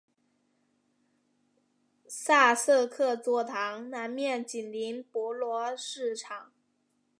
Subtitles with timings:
[2.07, 6.51] 萨瑟克座堂南面紧邻博罗市场。